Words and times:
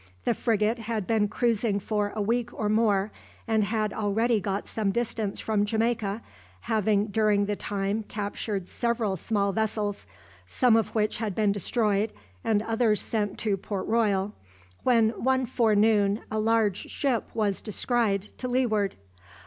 The 0.25 0.33
frigate 0.33 0.79
had 0.79 1.05
been 1.05 1.27
cruising 1.27 1.79
for 1.79 2.11
a 2.15 2.23
week 2.23 2.51
or 2.59 2.69
more, 2.69 3.11
and 3.47 3.63
had 3.63 3.93
already 3.93 4.39
got 4.39 4.65
some 4.65 4.89
distance 4.89 5.39
from 5.39 5.63
Jamaica, 5.63 6.23
having 6.61 7.05
during 7.09 7.45
the 7.45 7.55
time 7.55 8.01
captured 8.01 8.67
several 8.67 9.15
small 9.15 9.51
vessels, 9.51 10.07
some 10.47 10.75
of 10.75 10.95
which 10.95 11.17
had 11.17 11.35
been 11.35 11.51
destroyed 11.51 12.11
and 12.43 12.63
others 12.63 12.99
sent 12.99 13.37
to 13.41 13.55
Port 13.57 13.85
Royal, 13.85 14.33
when 14.81 15.09
one 15.23 15.45
forenoon 15.45 16.21
a 16.31 16.39
large 16.39 16.89
ship 16.89 17.29
was 17.35 17.61
descried 17.61 18.31
to 18.39 18.47
leeward. 18.47 18.95